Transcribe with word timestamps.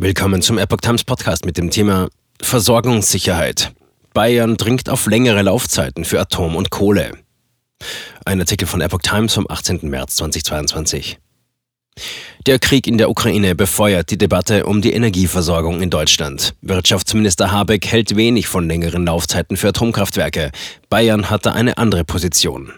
Willkommen 0.00 0.42
zum 0.42 0.58
Epoch 0.58 0.76
Times 0.76 1.02
Podcast 1.02 1.44
mit 1.44 1.58
dem 1.58 1.70
Thema 1.70 2.08
Versorgungssicherheit. 2.40 3.72
Bayern 4.14 4.56
dringt 4.56 4.88
auf 4.88 5.06
längere 5.06 5.42
Laufzeiten 5.42 6.04
für 6.04 6.20
Atom 6.20 6.54
und 6.54 6.70
Kohle. 6.70 7.14
Ein 8.24 8.38
Artikel 8.38 8.68
von 8.68 8.80
Epoch 8.80 9.00
Times 9.02 9.34
vom 9.34 9.46
18. 9.50 9.80
März 9.90 10.14
2022. 10.14 11.18
Der 12.46 12.60
Krieg 12.60 12.86
in 12.86 12.96
der 12.96 13.10
Ukraine 13.10 13.56
befeuert 13.56 14.12
die 14.12 14.18
Debatte 14.18 14.66
um 14.66 14.82
die 14.82 14.92
Energieversorgung 14.92 15.82
in 15.82 15.90
Deutschland. 15.90 16.54
Wirtschaftsminister 16.62 17.50
Habeck 17.50 17.84
hält 17.88 18.14
wenig 18.14 18.46
von 18.46 18.68
längeren 18.68 19.04
Laufzeiten 19.04 19.56
für 19.56 19.70
Atomkraftwerke. 19.70 20.52
Bayern 20.88 21.28
hatte 21.28 21.54
eine 21.54 21.76
andere 21.76 22.04
Position. 22.04 22.72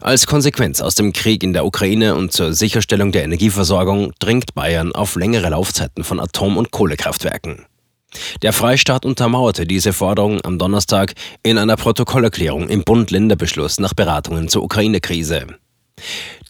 Als 0.00 0.26
Konsequenz 0.26 0.80
aus 0.80 0.94
dem 0.94 1.12
Krieg 1.12 1.42
in 1.42 1.52
der 1.52 1.64
Ukraine 1.64 2.14
und 2.14 2.32
zur 2.32 2.52
Sicherstellung 2.52 3.12
der 3.12 3.24
Energieversorgung 3.24 4.12
dringt 4.18 4.54
Bayern 4.54 4.92
auf 4.92 5.16
längere 5.16 5.50
Laufzeiten 5.50 6.04
von 6.04 6.20
Atom- 6.20 6.56
und 6.56 6.70
Kohlekraftwerken. 6.70 7.66
Der 8.42 8.52
Freistaat 8.52 9.04
untermauerte 9.04 9.66
diese 9.66 9.92
Forderung 9.92 10.40
am 10.44 10.58
Donnerstag 10.58 11.14
in 11.42 11.58
einer 11.58 11.76
Protokollerklärung 11.76 12.68
im 12.68 12.84
Bund-Länder-Beschluss 12.84 13.78
nach 13.78 13.94
Beratungen 13.94 14.48
zur 14.48 14.62
Ukraine-Krise. 14.62 15.46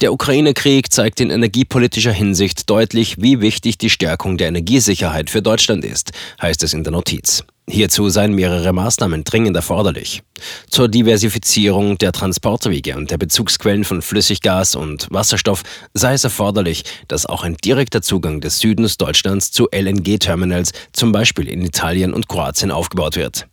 Der 0.01 0.13
Ukraine-Krieg 0.13 0.91
zeigt 0.91 1.19
in 1.19 1.29
energiepolitischer 1.29 2.11
Hinsicht 2.11 2.69
deutlich, 2.69 3.21
wie 3.21 3.41
wichtig 3.41 3.77
die 3.77 3.89
Stärkung 3.89 4.37
der 4.37 4.49
Energiesicherheit 4.49 5.29
für 5.29 5.41
Deutschland 5.41 5.85
ist, 5.85 6.11
heißt 6.41 6.63
es 6.63 6.73
in 6.73 6.83
der 6.83 6.91
Notiz. 6.91 7.43
Hierzu 7.69 8.07
seien 8.07 8.33
mehrere 8.33 8.71
Maßnahmen 8.71 9.25
dringend 9.25 9.57
erforderlich. 9.57 10.23
Zur 10.69 10.87
Diversifizierung 10.87 11.97
der 11.97 12.13
Transportwege 12.13 12.95
und 12.95 13.11
der 13.11 13.17
Bezugsquellen 13.17 13.83
von 13.83 14.01
Flüssiggas 14.01 14.75
und 14.75 15.07
Wasserstoff 15.11 15.63
sei 15.93 16.13
es 16.13 16.23
erforderlich, 16.23 16.85
dass 17.09 17.25
auch 17.25 17.43
ein 17.43 17.57
direkter 17.57 18.01
Zugang 18.01 18.39
des 18.39 18.59
Südens 18.59 18.95
Deutschlands 18.95 19.51
zu 19.51 19.67
LNG-Terminals, 19.69 20.71
zum 20.93 21.11
Beispiel 21.11 21.49
in 21.49 21.61
Italien 21.61 22.13
und 22.13 22.29
Kroatien, 22.29 22.71
aufgebaut 22.71 23.17
wird. 23.17 23.47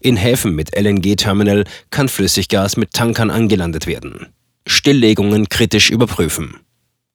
In 0.00 0.16
Häfen 0.16 0.56
mit 0.56 0.76
LNG-Terminal 0.76 1.62
kann 1.90 2.08
Flüssiggas 2.08 2.76
mit 2.76 2.92
Tankern 2.92 3.30
angelandet 3.30 3.86
werden. 3.86 4.26
Stilllegungen 4.66 5.48
kritisch 5.48 5.90
überprüfen. 5.90 6.56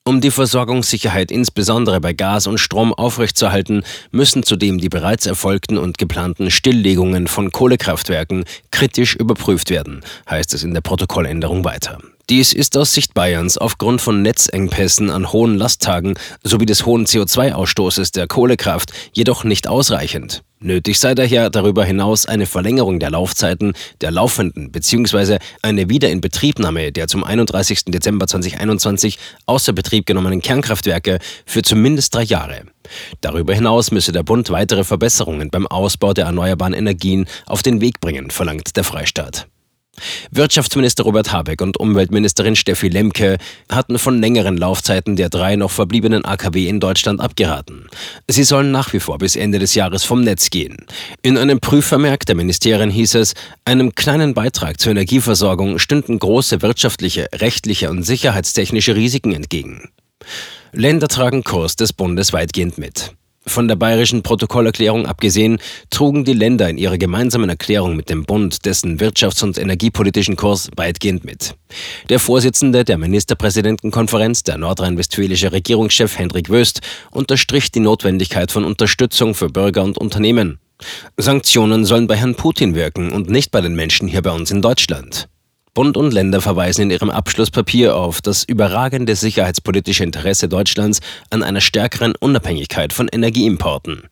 Um 0.07 0.21
die 0.21 0.29
Versorgungssicherheit 0.29 1.31
insbesondere 1.31 1.99
bei 1.99 2.13
Gas 2.13 2.45
und 2.45 2.59
Strom 2.59 2.93
aufrechtzuerhalten, 2.93 3.83
müssen 4.11 4.43
zudem 4.43 4.77
die 4.77 4.87
bereits 4.87 5.25
erfolgten 5.25 5.79
und 5.79 5.97
geplanten 5.97 6.51
Stilllegungen 6.51 7.25
von 7.25 7.51
Kohlekraftwerken 7.51 8.45
kritisch 8.69 9.15
überprüft 9.15 9.71
werden, 9.71 10.01
heißt 10.29 10.53
es 10.53 10.63
in 10.63 10.75
der 10.75 10.81
Protokolländerung 10.81 11.65
weiter. 11.65 11.97
Dies 12.31 12.53
ist 12.53 12.75
aus 12.75 12.91
Sicht 12.91 13.13
Bayerns 13.13 13.59
aufgrund 13.59 14.01
von 14.01 14.23
Netzengpässen 14.23 15.11
an 15.11 15.31
hohen 15.31 15.59
Lasttagen 15.59 16.15
sowie 16.43 16.65
des 16.65 16.83
hohen 16.83 17.05
CO2-Ausstoßes 17.05 18.13
der 18.13 18.25
Kohlekraft 18.25 18.91
jedoch 19.13 19.43
nicht 19.43 19.67
ausreichend. 19.67 20.41
Nötig 20.59 20.97
sei 20.97 21.13
daher 21.13 21.51
darüber 21.51 21.85
hinaus 21.85 22.25
eine 22.25 22.47
Verlängerung 22.47 22.99
der 22.99 23.11
Laufzeiten 23.11 23.73
der 24.01 24.09
laufenden 24.09 24.71
bzw. 24.71 25.37
eine 25.61 25.87
Wiederinbetriebnahme 25.87 26.91
der 26.91 27.07
zum 27.07 27.23
31. 27.23 27.85
Dezember 27.85 28.25
2021 28.25 29.19
außer 29.45 29.73
Betrieb 29.73 30.07
genommenen 30.07 30.41
Kernkraftwerke 30.41 31.19
für 31.45 31.61
zumindest 31.61 32.15
drei 32.15 32.23
Jahre. 32.23 32.63
Darüber 33.21 33.53
hinaus 33.53 33.91
müsse 33.91 34.11
der 34.11 34.23
Bund 34.23 34.49
weitere 34.49 34.83
Verbesserungen 34.83 35.51
beim 35.51 35.67
Ausbau 35.67 36.13
der 36.13 36.25
erneuerbaren 36.25 36.73
Energien 36.73 37.27
auf 37.45 37.61
den 37.61 37.81
Weg 37.81 37.99
bringen, 37.99 38.31
verlangt 38.31 38.75
der 38.75 38.83
Freistaat. 38.83 39.47
Wirtschaftsminister 40.31 41.03
Robert 41.03 41.31
Habeck 41.31 41.61
und 41.61 41.77
Umweltministerin 41.77 42.55
Steffi 42.55 42.89
Lemke 42.89 43.37
hatten 43.71 43.97
von 43.97 44.19
längeren 44.19 44.57
Laufzeiten 44.57 45.15
der 45.15 45.29
drei 45.29 45.55
noch 45.55 45.71
verbliebenen 45.71 46.25
AKW 46.25 46.67
in 46.67 46.79
Deutschland 46.79 47.21
abgeraten. 47.21 47.87
Sie 48.27 48.43
sollen 48.43 48.71
nach 48.71 48.93
wie 48.93 48.99
vor 48.99 49.17
bis 49.17 49.35
Ende 49.35 49.59
des 49.59 49.75
Jahres 49.75 50.03
vom 50.03 50.21
Netz 50.21 50.49
gehen. 50.49 50.85
In 51.21 51.37
einem 51.37 51.59
Prüfvermerk 51.59 52.25
der 52.25 52.35
Ministerien 52.35 52.89
hieß 52.89 53.15
es, 53.15 53.33
einem 53.65 53.95
kleinen 53.95 54.33
Beitrag 54.33 54.79
zur 54.79 54.91
Energieversorgung 54.91 55.79
stünden 55.79 56.19
große 56.19 56.61
wirtschaftliche, 56.61 57.27
rechtliche 57.33 57.89
und 57.89 58.03
sicherheitstechnische 58.03 58.95
Risiken 58.95 59.33
entgegen. 59.33 59.89
Länder 60.71 61.07
tragen 61.07 61.43
Kurs 61.43 61.75
des 61.75 61.93
Bundes 61.93 62.33
weitgehend 62.33 62.77
mit. 62.77 63.13
Von 63.47 63.67
der 63.67 63.75
bayerischen 63.75 64.23
Protokollerklärung 64.23 65.05
abgesehen, 65.05 65.59
trugen 65.91 66.25
die 66.25 66.33
Länder 66.33 66.67
in 66.67 66.79
ihrer 66.79 66.97
gemeinsamen 66.97 67.47
Erklärung 67.47 67.95
mit 67.95 68.09
dem 68.09 68.25
Bund 68.25 68.65
dessen 68.65 68.97
wirtschafts- 68.99 69.43
und 69.43 69.59
energiepolitischen 69.59 70.35
Kurs 70.35 70.71
weitgehend 70.75 71.25
mit. 71.25 71.55
Der 72.09 72.19
Vorsitzende 72.19 72.83
der 72.83 72.97
Ministerpräsidentenkonferenz, 72.97 74.43
der 74.43 74.57
nordrhein-westfälische 74.57 75.51
Regierungschef 75.51 76.17
Hendrik 76.17 76.49
Wöst, 76.49 76.81
unterstrich 77.11 77.71
die 77.71 77.81
Notwendigkeit 77.81 78.51
von 78.51 78.65
Unterstützung 78.65 79.35
für 79.35 79.49
Bürger 79.49 79.83
und 79.83 79.99
Unternehmen. 79.99 80.59
Sanktionen 81.17 81.85
sollen 81.85 82.07
bei 82.07 82.15
Herrn 82.15 82.35
Putin 82.35 82.73
wirken 82.73 83.11
und 83.11 83.29
nicht 83.29 83.51
bei 83.51 83.61
den 83.61 83.75
Menschen 83.75 84.07
hier 84.07 84.23
bei 84.23 84.31
uns 84.31 84.51
in 84.51 84.61
Deutschland. 84.61 85.29
Bund 85.75 85.97
und 85.97 86.13
Länder 86.13 86.39
verweisen 86.39 86.83
in 86.83 86.89
ihrem 86.89 87.09
Abschlusspapier 87.09 87.97
auf 87.97 88.21
das 88.21 88.45
überragende 88.45 89.13
sicherheitspolitische 89.13 90.05
Interesse 90.05 90.47
Deutschlands 90.47 91.01
an 91.31 91.43
einer 91.43 91.59
stärkeren 91.59 92.15
Unabhängigkeit 92.15 92.93
von 92.93 93.09
Energieimporten. 93.09 94.03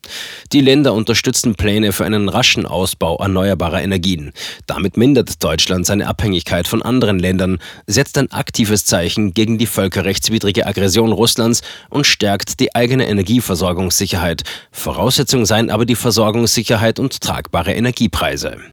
Die 0.52 0.60
Länder 0.60 0.94
unterstützen 0.94 1.56
Pläne 1.56 1.94
für 1.94 2.04
einen 2.04 2.28
raschen 2.28 2.66
Ausbau 2.66 3.16
erneuerbarer 3.16 3.82
Energien. 3.82 4.34
Damit 4.68 4.98
mindert 4.98 5.42
Deutschland 5.42 5.86
seine 5.86 6.08
Abhängigkeit 6.08 6.68
von 6.68 6.82
anderen 6.82 7.18
Ländern, 7.18 7.60
setzt 7.88 8.18
ein 8.18 8.30
aktives 8.34 8.84
Zeichen 8.84 9.34
gegen 9.34 9.58
die 9.58 9.66
völkerrechtswidrige 9.66 10.68
Aggression 10.68 11.14
Russlands 11.14 11.62
und 11.90 12.06
stärkt 12.06 12.60
die 12.60 12.76
eigene 12.76 13.08
Energieversorgungssicherheit. 13.08 14.44
Voraussetzung 14.74 15.46
seien 15.46 15.70
aber 15.70 15.86
die 15.86 15.96
Versorgungssicherheit 15.96 17.00
und 17.00 17.22
tragbare 17.22 17.74
Energiepreise. 17.74 18.58